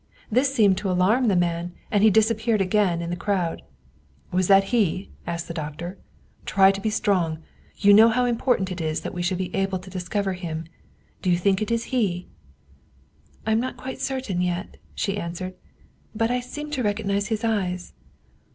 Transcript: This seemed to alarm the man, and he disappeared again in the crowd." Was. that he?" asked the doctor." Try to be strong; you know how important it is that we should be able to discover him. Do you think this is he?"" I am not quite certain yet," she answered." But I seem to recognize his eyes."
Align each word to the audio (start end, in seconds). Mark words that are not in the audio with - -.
This 0.31 0.51
seemed 0.51 0.79
to 0.79 0.89
alarm 0.89 1.27
the 1.27 1.35
man, 1.35 1.73
and 1.91 2.01
he 2.01 2.09
disappeared 2.09 2.59
again 2.59 3.03
in 3.03 3.11
the 3.11 3.15
crowd." 3.15 3.61
Was. 4.33 4.47
that 4.47 4.63
he?" 4.73 5.11
asked 5.27 5.47
the 5.47 5.53
doctor." 5.53 5.99
Try 6.47 6.71
to 6.71 6.81
be 6.81 6.89
strong; 6.89 7.43
you 7.77 7.93
know 7.93 8.09
how 8.09 8.25
important 8.25 8.71
it 8.71 8.81
is 8.81 9.01
that 9.01 9.13
we 9.13 9.21
should 9.21 9.37
be 9.37 9.53
able 9.55 9.77
to 9.77 9.91
discover 9.91 10.33
him. 10.33 10.65
Do 11.21 11.29
you 11.29 11.37
think 11.37 11.59
this 11.59 11.69
is 11.69 11.83
he?"" 11.93 12.27
I 13.45 13.51
am 13.51 13.59
not 13.59 13.77
quite 13.77 14.01
certain 14.01 14.41
yet," 14.41 14.77
she 14.95 15.17
answered." 15.19 15.53
But 16.15 16.31
I 16.31 16.39
seem 16.39 16.71
to 16.71 16.81
recognize 16.81 17.27
his 17.27 17.43
eyes." 17.43 17.93